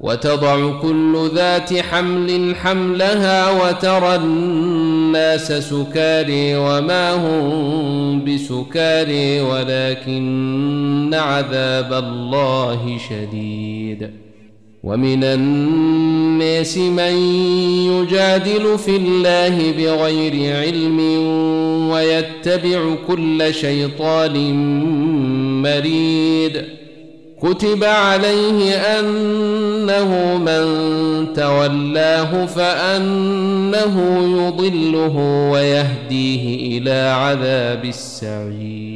[0.00, 14.10] وتضع كل ذات حمل حملها وترى الناس سكاري وما هم بسكاري ولكن عذاب الله شديد.
[14.84, 17.16] ومن الناس من
[17.92, 21.00] يجادل في الله بغير علم
[21.90, 24.54] ويتبع كل شيطان
[25.62, 26.85] مريد.
[27.42, 30.64] كتب عليه أنه من
[31.34, 33.96] تولاه فأنه
[34.38, 35.16] يضله
[35.52, 38.95] ويهديه إلى عذاب السعير.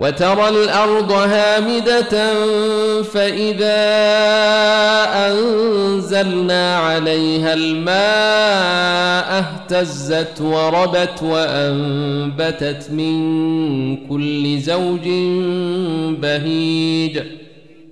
[0.00, 2.34] وترى الأرض هامدة
[3.02, 3.78] فإذا
[5.28, 13.16] أنزلنا عليها الماء اهتزت وربت وأنبتت من
[14.06, 15.08] كل زوج
[16.22, 17.20] بهيج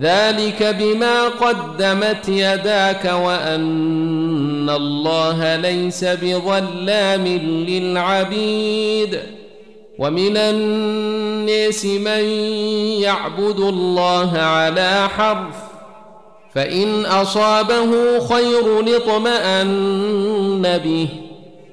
[0.00, 7.26] ذلك بما قدمت يداك وأن الله ليس بظلام
[7.68, 9.20] للعبيد
[9.98, 12.24] ومن الناس من
[13.02, 15.56] يعبد الله على حرف
[16.54, 21.08] فإن أصابه خير اطمأن به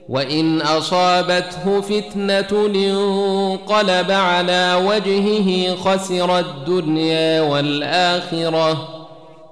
[0.10, 8.88] وإن أصابته فتنة انقلب على وجهه خسر الدنيا والآخرة.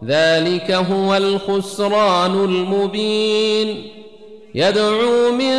[0.05, 3.87] ذلك هو الخسران المبين.
[4.55, 5.57] يدعو من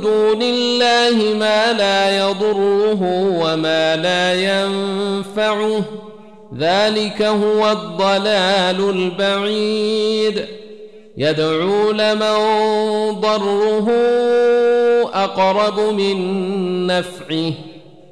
[0.00, 3.02] دون الله ما لا يضره
[3.42, 5.82] وما لا ينفعه.
[6.58, 10.44] ذلك هو الضلال البعيد.
[11.18, 12.34] يدعو لمن
[13.20, 13.90] ضره
[15.14, 16.16] أقرب من
[16.86, 17.52] نفعه.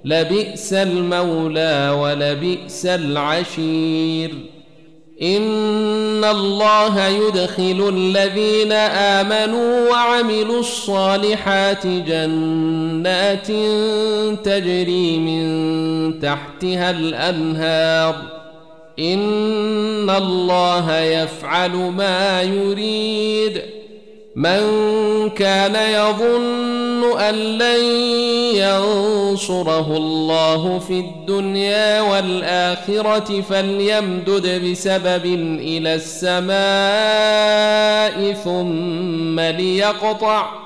[0.05, 4.31] لبئس المولى ولبئس العشير.
[5.23, 13.47] إن الله يدخل الذين آمنوا وعملوا الصالحات جنات
[14.45, 18.36] تجري من تحتها الأنهار.
[18.99, 23.63] ان الله يفعل ما يريد.
[24.37, 24.61] من
[25.31, 27.81] كان يظن أن لن
[28.55, 35.25] ينصره الله في الدنيا والآخرة فليمدد بسبب
[35.61, 36.57] إلى السماء
[38.33, 40.66] ثم ليقطع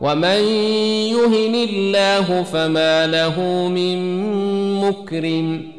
[0.00, 0.40] ومن
[1.12, 4.20] يهن الله فما له من
[4.80, 5.72] مكرم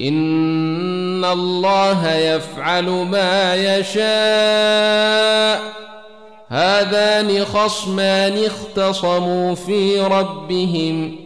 [0.00, 5.62] ان الله يفعل ما يشاء
[6.48, 11.25] هذان خصمان اختصموا في ربهم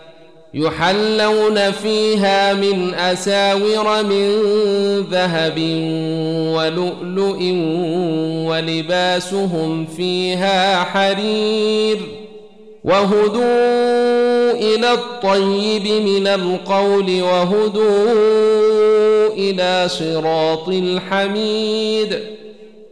[0.53, 4.41] يحلون فيها من أساور من
[5.11, 5.59] ذهب
[6.55, 7.39] ولؤلؤ
[8.49, 11.97] ولباسهم فيها حرير
[12.83, 18.13] وهدوا إلى الطيب من القول وهدوا
[19.37, 22.19] إلى صراط الحميد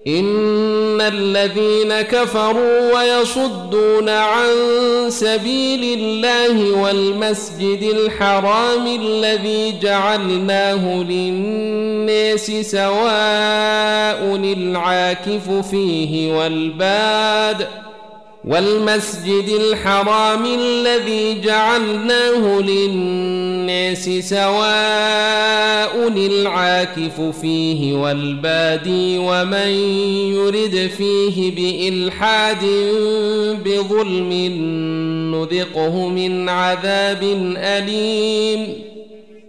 [0.07, 4.50] ان الذين كفروا ويصدون عن
[5.10, 17.68] سبيل الله والمسجد الحرام الذي جعلناه للناس سواء العاكف فيه والباد
[18.50, 29.70] والمسجد الحرام الذي جعلناه للناس سواء العاكف فيه والبادي ومن
[30.34, 32.65] يرد فيه بإلحاد
[33.65, 34.34] بظلم
[35.36, 37.24] نذقه من عذاب
[37.58, 38.89] أليم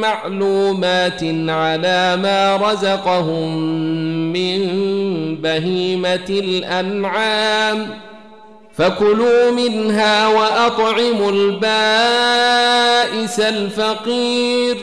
[0.00, 3.56] معلومات على ما رزقهم
[4.32, 4.60] من
[5.36, 7.86] بهيمة الأنعام.
[8.74, 11.70] فكلوا منها وأطعموا البائس
[13.40, 14.76] الفقير.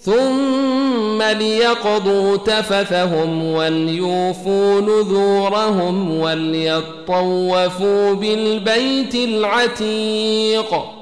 [0.00, 11.01] ثم ليقضوا تفثهم وليوفوا نذورهم وليطوفوا بالبيت العتيق.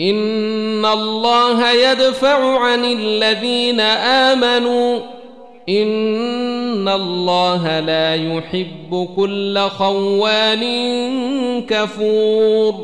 [0.00, 4.98] ان الله يدفع عن الذين امنوا
[5.68, 10.62] ان الله لا يحب كل خوان
[11.68, 12.74] كفور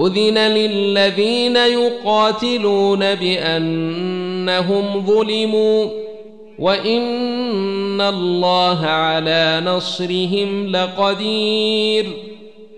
[0.00, 5.86] اذن للذين يقاتلون بانهم ظلموا
[6.58, 12.06] وان الله على نصرهم لقدير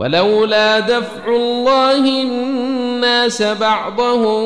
[0.00, 4.44] ولولا دفع الله الناس بعضهم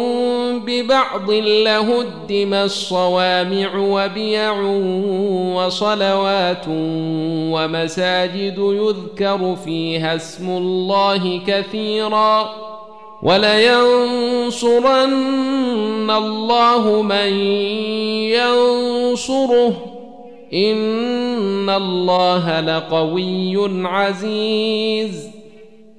[0.61, 4.61] ببعض لهدم الصوامع وبيع
[5.55, 6.65] وصلوات
[7.55, 12.51] ومساجد يذكر فيها اسم الله كثيرا
[13.23, 14.71] ولينصرن
[16.11, 17.29] الله من
[18.35, 19.77] ينصره
[20.55, 25.34] إن الله لقوي عزيز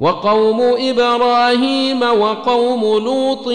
[0.00, 3.46] وقوم إبراهيم وقوم لوط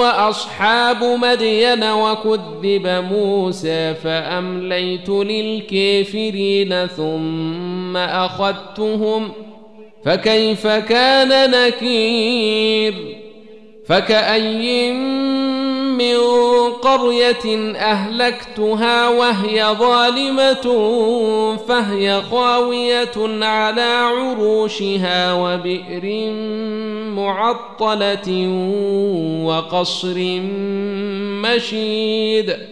[0.00, 9.32] وأصحاب مدين وكذب موسى فأمليت للكافرين ثم أخذتهم
[10.04, 12.94] فكيف كان نكير؟
[13.86, 14.92] فكأي
[15.98, 16.18] من
[16.72, 20.66] قرية أهلكتها وهي ظالمة
[21.68, 26.30] فهي خاوية على عروشها وبئر
[27.10, 28.48] معطلة
[29.44, 30.18] وقصر
[31.42, 32.71] مشيد.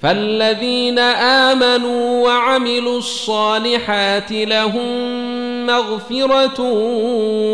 [0.00, 4.86] فالذين آمنوا وعملوا الصالحات لهم
[5.66, 6.62] مغفرة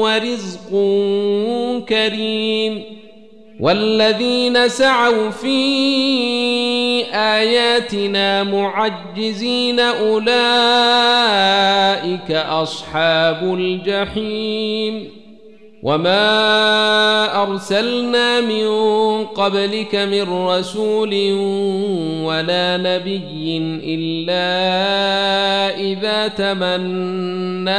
[0.01, 0.71] ورزق
[1.89, 2.83] كريم
[3.61, 5.55] والذين سعوا في
[7.15, 10.25] آياتنا معجزين أولئك
[12.31, 15.24] أصحاب الجحيم
[15.85, 18.67] وما ارسلنا من
[19.25, 21.15] قبلك من رسول
[22.25, 24.49] ولا نبي الا
[25.81, 27.71] اذا تمنى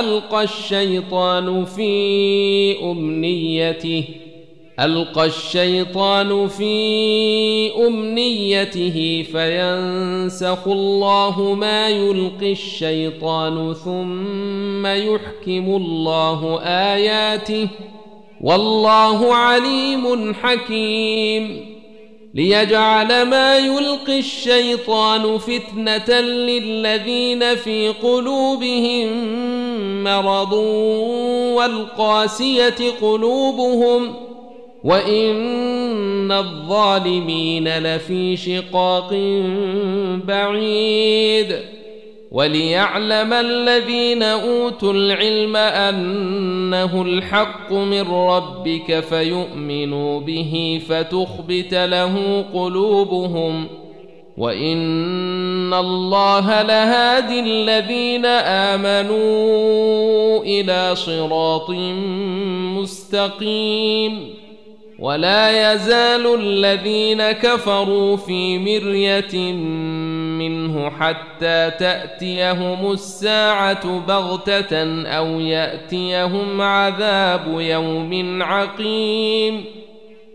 [0.00, 1.92] القى الشيطان في
[2.82, 4.04] امنيته
[4.80, 17.68] ألقى الشيطان في أمنيته فينسخ الله ما يلقي الشيطان ثم يحكم الله آياته
[18.40, 21.74] والله عليم حكيم
[22.34, 29.08] ليجعل ما يلقي الشيطان فتنة للذين في قلوبهم
[30.04, 30.52] مرض
[31.56, 34.23] والقاسية قلوبهم
[34.84, 39.10] وان الظالمين لفي شقاق
[40.24, 41.56] بعيد
[42.32, 53.66] وليعلم الذين اوتوا العلم انه الحق من ربك فيؤمنوا به فتخبت له قلوبهم
[54.36, 58.26] وان الله لهادي الذين
[58.76, 61.70] امنوا إلى صراط
[62.80, 64.43] مستقيم
[64.98, 69.52] ولا يزال الذين كفروا في مرية
[70.38, 79.64] منه حتى تأتيهم الساعة بغتة أو يأتيهم عذاب يوم عقيم.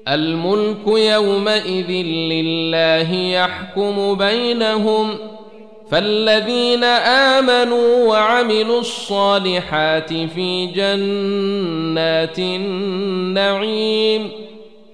[0.08, 5.17] الملك يومئذ لله يحكم بينهم.
[5.91, 14.32] فالذين آمنوا وعملوا الصالحات في جنات النعيم.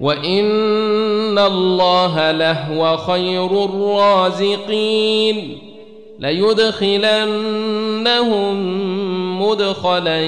[0.00, 5.58] وان الله لهو خير الرازقين
[6.18, 7.40] ليدخلنهم
[9.42, 10.20] مدخلا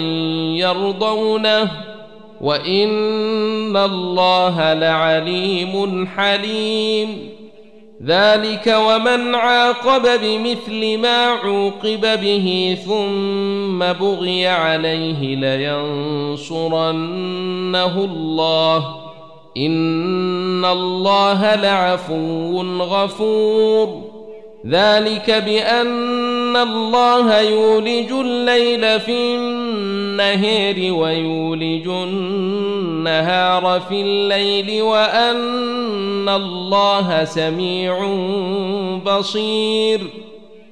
[0.56, 1.70] يرضونه
[2.40, 7.28] وان الله لعليم حليم
[8.06, 15.36] ذلك ومن عاقب بمثل ما عوقب به ثم بغي عليه
[16.36, 16.84] لينصرنه
[18.04, 19.01] الله
[19.56, 24.02] ان الله لعفو غفور.
[24.66, 38.16] ذلك بان الله يولج الليل في النهار ويولج النهار في الليل وان الله سميع
[39.06, 40.00] بصير.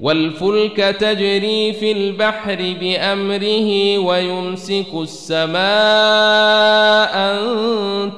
[0.00, 5.58] والفلك تجري في البحر بأمره ويمسك السماء
[7.14, 7.38] أن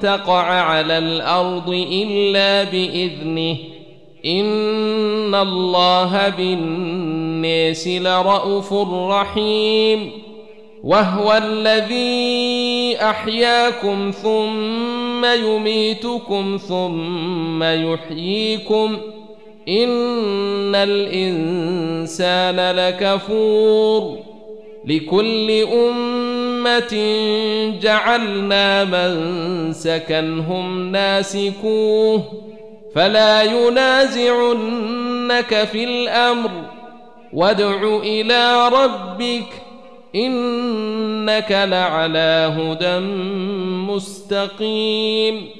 [0.03, 3.57] تقع على الأرض إلا بإذنه.
[4.27, 10.11] إن الله بالناس لرءوف رحيم.
[10.85, 18.97] وهو الذي أحياكم ثم يميتكم ثم يحييكم
[19.71, 24.19] ان الانسان لكفور
[24.85, 26.95] لكل امه
[27.83, 32.23] جعلنا من سكنهم ناسكوه
[32.95, 34.85] فلا ينازعنك
[35.73, 36.51] في الامر
[37.33, 39.47] وادع إلى ربك
[40.15, 42.99] انك لعلى هدى
[43.95, 45.60] مستقيم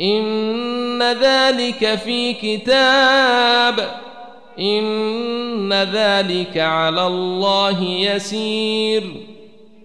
[0.00, 3.90] ان ذلك في كتاب
[4.58, 9.02] ان ذلك على الله يسير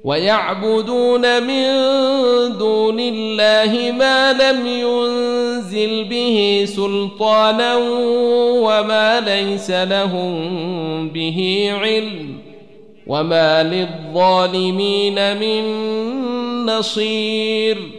[0.04, 1.64] ويعبدون من
[2.58, 7.76] دون الله ما لم ينزل به سلطانا
[8.64, 12.38] وما ليس لهم به علم
[13.08, 15.66] وما للظالمين من
[16.66, 17.99] نصير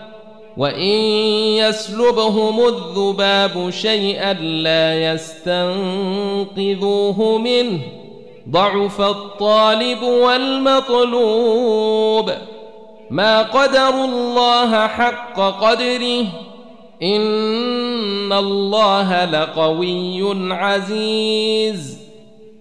[0.61, 0.89] وان
[1.57, 6.57] يسلبهم الذباب شيئا لا يستنقذوه
[7.37, 7.79] منه
[8.49, 11.51] ضعف الطالب والمطلوب
[13.09, 16.25] ما قدروا الله حق قدره
[17.03, 22.10] ان الله لقوي عزيز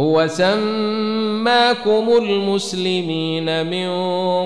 [0.00, 3.88] هو سماكم المسلمين من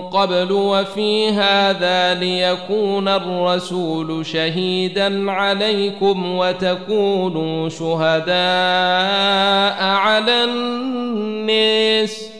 [0.03, 8.35] قبل وفي هذا ليكون الرسول شهيدا عليكم وتكونوا شهداء
[9.83, 12.31] على الناس.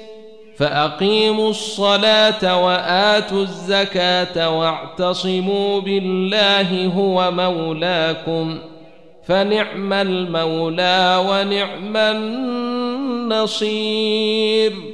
[0.57, 8.59] فأقيموا الصلاة وآتوا الزكاة واعتصموا بالله هو مولاكم.
[9.27, 12.84] فنعم المولى ونعم النصير
[13.29, 14.94] نصير